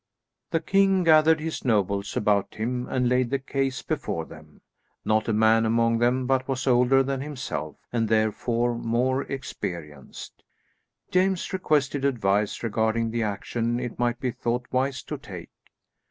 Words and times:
The 0.49 0.61
king 0.61 1.03
gathered 1.03 1.39
his 1.39 1.63
nobles 1.63 2.17
about 2.17 2.55
him 2.55 2.87
and 2.89 3.07
laid 3.07 3.29
the 3.29 3.37
case 3.37 3.83
before 3.83 4.25
them. 4.25 4.61
Not 5.05 5.27
a 5.27 5.31
man 5.31 5.63
among 5.63 5.99
them 5.99 6.25
but 6.25 6.47
was 6.47 6.65
older 6.65 7.03
than 7.03 7.21
himself, 7.21 7.75
and 7.93 8.07
therefore 8.09 8.73
more 8.75 9.21
experienced. 9.21 10.43
James 11.11 11.53
requested 11.53 12.03
advice 12.03 12.63
regarding 12.63 13.11
the 13.11 13.21
action 13.21 13.79
it 13.79 13.99
might 13.99 14.19
be 14.19 14.31
thought 14.31 14.65
wise 14.71 15.03
to 15.03 15.19
take. 15.19 15.51